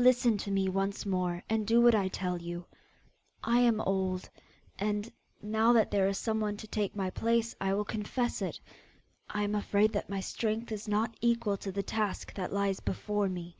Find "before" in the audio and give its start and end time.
12.80-13.28